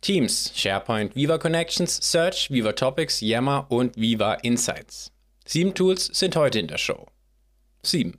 [0.00, 5.12] Teams, SharePoint, Viva Connections, Search, Viva Topics, Yammer und Viva Insights.
[5.44, 7.06] Sieben Tools sind heute in der Show.
[7.82, 8.18] Sieben.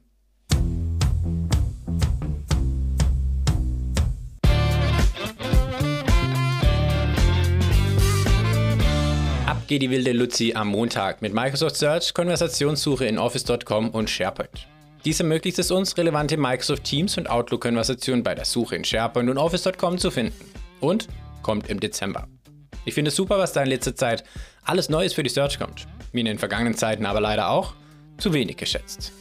[9.48, 14.68] Ab geht die wilde Luzi am Montag mit Microsoft Search, Konversationssuche in Office.com und SharePoint.
[15.04, 19.40] Dies ermöglicht es uns, relevante Microsoft Teams und Outlook-Konversationen bei der Suche in SharePoint und
[19.40, 20.36] Office.com zu finden.
[20.80, 21.08] Und
[21.42, 22.28] kommt im Dezember.
[22.86, 24.24] Ich finde es super, was da in letzter Zeit
[24.64, 25.88] alles Neues für die Search kommt.
[26.12, 27.74] Wie in den vergangenen Zeiten aber leider auch
[28.18, 29.12] zu wenig geschätzt.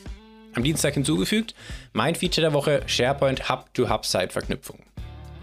[0.54, 1.54] Am Dienstag hinzugefügt,
[1.92, 4.80] mein Feature der Woche SharePoint Hub-to-Hub-Site-Verknüpfung.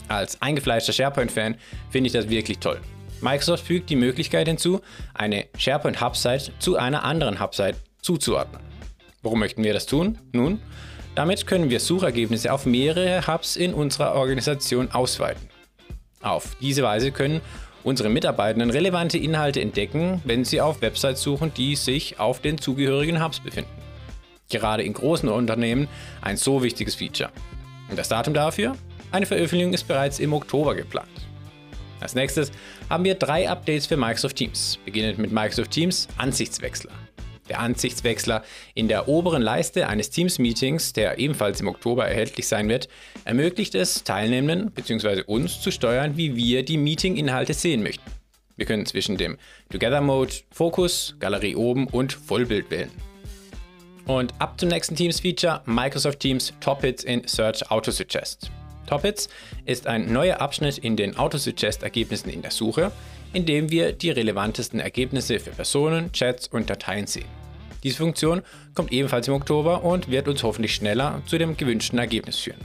[0.10, 1.56] Als eingefleischter SharePoint-Fan
[1.90, 2.80] finde ich das wirklich toll.
[3.22, 4.82] Microsoft fügt die Möglichkeit hinzu,
[5.14, 8.62] eine SharePoint Hub-Site zu einer anderen Hub-Site zuzuordnen.
[9.22, 10.20] Warum möchten wir das tun?
[10.34, 10.62] Nun,
[11.16, 15.50] damit können wir Suchergebnisse auf mehrere Hubs in unserer Organisation ausweiten.
[16.22, 17.42] Auf diese Weise können
[17.84, 23.24] unsere Mitarbeitenden relevante Inhalte entdecken, wenn sie auf Websites suchen, die sich auf den zugehörigen
[23.24, 23.72] Hubs befinden.
[24.50, 25.88] Gerade in großen Unternehmen
[26.22, 27.32] ein so wichtiges Feature.
[27.90, 28.76] Und das Datum dafür?
[29.12, 31.08] Eine Veröffentlichung ist bereits im Oktober geplant.
[32.00, 32.52] Als nächstes
[32.90, 36.92] haben wir drei Updates für Microsoft Teams, beginnend mit Microsoft Teams Ansichtswechsler.
[37.50, 42.90] Der Ansichtswechsler in der oberen Leiste eines Teams-Meetings, der ebenfalls im Oktober erhältlich sein wird,
[43.26, 45.23] ermöglicht es Teilnehmenden bzw.
[45.26, 48.12] uns zu steuern, wie wir die Meeting-Inhalte sehen möchten.
[48.56, 49.38] Wir können zwischen dem
[49.70, 52.92] Together-Mode, Fokus, Galerie oben und Vollbild wählen.
[54.08, 58.50] Und ab zum nächsten Teams-Feature, Microsoft Teams Top Hits in Search Auto Suggest.
[58.88, 59.28] Top Hits
[59.66, 62.92] ist ein neuer Abschnitt in den Auto Suggest Ergebnissen in der Suche,
[63.34, 67.37] in dem wir die relevantesten Ergebnisse für Personen, Chats und Dateien sehen.
[67.88, 68.42] Diese Funktion
[68.76, 72.60] kommt ebenfalls im Oktober und wird uns hoffentlich schneller zu dem gewünschten Ergebnis führen.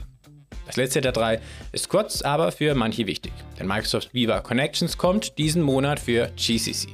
[0.65, 1.39] Das letzte der drei
[1.71, 6.89] ist kurz, aber für manche wichtig, denn Microsoft Viva Connections kommt diesen Monat für GCC.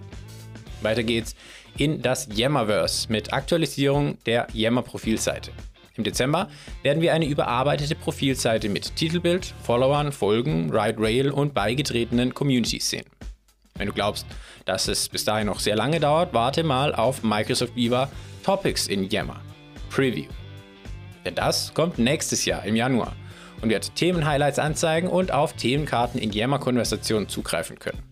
[0.83, 1.33] Weiter geht's
[1.79, 5.49] in das Yammerverse mit Aktualisierung der Yammer-Profilseite.
[5.95, 6.49] Im Dezember
[6.83, 13.05] werden wir eine überarbeitete Profilseite mit Titelbild, Followern, Folgen, Ride Rail und beigetretenen Communities sehen.
[13.79, 14.27] Wenn du glaubst,
[14.65, 18.11] dass es bis dahin noch sehr lange dauert, warte mal auf Microsoft Viva
[18.43, 19.39] Topics in Yammer
[19.89, 20.27] Preview.
[21.25, 23.15] Denn das kommt nächstes Jahr im Januar
[23.61, 28.03] und wird Themenhighlights anzeigen und auf Themenkarten in Yammer-Konversationen zugreifen können.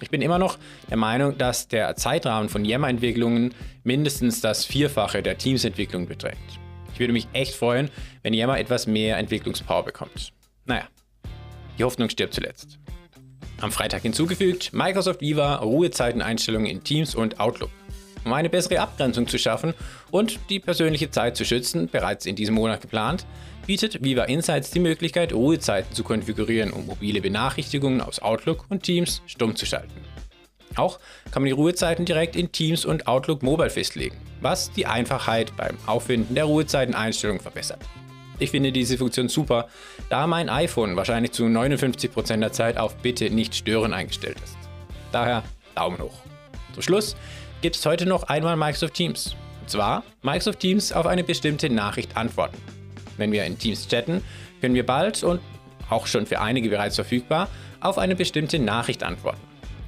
[0.00, 5.38] Ich bin immer noch der Meinung, dass der Zeitrahmen von Yammer-Entwicklungen mindestens das Vierfache der
[5.38, 6.38] Teams-Entwicklung beträgt.
[6.94, 7.90] Ich würde mich echt freuen,
[8.22, 10.32] wenn Yammer etwas mehr Entwicklungspower bekommt.
[10.66, 10.86] Naja,
[11.78, 12.78] die Hoffnung stirbt zuletzt.
[13.60, 17.70] Am Freitag hinzugefügt Microsoft Viva Ruhezeiteneinstellungen in Teams und Outlook.
[18.24, 19.74] Um eine bessere Abgrenzung zu schaffen
[20.10, 23.26] und die persönliche Zeit zu schützen, bereits in diesem Monat geplant,
[23.66, 29.22] bietet Viva Insights die Möglichkeit, Ruhezeiten zu konfigurieren, um mobile Benachrichtigungen aus Outlook und Teams
[29.26, 29.92] stumm zu schalten.
[30.76, 30.98] Auch
[31.30, 35.76] kann man die Ruhezeiten direkt in Teams und Outlook Mobile festlegen, was die Einfachheit beim
[35.86, 37.80] Auffinden der Ruhezeiteneinstellungen verbessert.
[38.40, 39.68] Ich finde diese Funktion super,
[40.08, 44.56] da mein iPhone wahrscheinlich zu 59% der Zeit auf Bitte nicht stören eingestellt ist.
[45.12, 46.22] Daher Daumen hoch.
[46.72, 47.16] Zum Schluss
[47.60, 49.36] gibt es heute noch einmal Microsoft Teams.
[49.60, 52.56] Und zwar Microsoft Teams auf eine bestimmte Nachricht antworten.
[53.18, 54.24] Wenn wir in Teams chatten,
[54.62, 55.40] können wir bald und
[55.90, 57.48] auch schon für einige bereits verfügbar
[57.80, 59.40] auf eine bestimmte Nachricht antworten.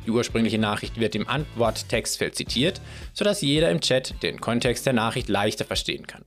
[0.05, 2.83] Die ursprüngliche Nachricht wird im Antworttextfeld zitiert,
[3.15, 6.23] sodass jeder im Chat den Kontext der Nachricht leichter verstehen kann.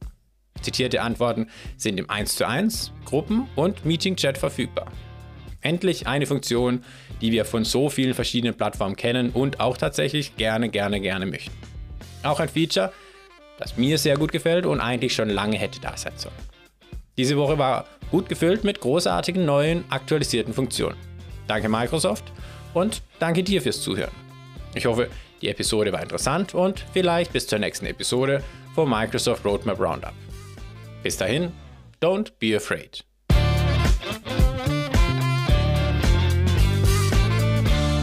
[0.66, 4.92] Zitierte Antworten sind im 1 zu 1, Gruppen und Meeting-Chat verfügbar.
[5.62, 6.84] Endlich eine Funktion,
[7.22, 11.56] die wir von so vielen verschiedenen Plattformen kennen und auch tatsächlich gerne, gerne, gerne möchten.
[12.24, 12.92] Auch ein Feature,
[13.60, 16.36] das mir sehr gut gefällt und eigentlich schon lange hätte da sein sollen.
[17.18, 20.98] Diese Woche war gut gefüllt mit großartigen neuen aktualisierten Funktionen.
[21.48, 22.26] Danke Microsoft
[22.74, 24.12] und danke dir fürs Zuhören.
[24.74, 25.10] Ich hoffe,
[25.42, 28.44] die Episode war interessant und vielleicht bis zur nächsten Episode
[28.74, 30.14] vom Microsoft Roadmap Roundup.
[31.06, 31.52] Bis dahin,
[32.00, 33.02] don't be afraid.